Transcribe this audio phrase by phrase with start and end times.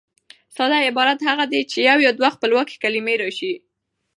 [0.55, 3.53] ساده عبارت هغه دئ، چي یوه یا دوې خپلواکي کلیمې راسي.